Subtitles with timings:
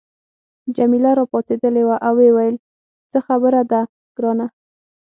[0.75, 2.55] جميله راپاڅیدلې وه او ویې ویل
[3.11, 3.81] څه خبره ده
[4.17, 4.47] ګرانه.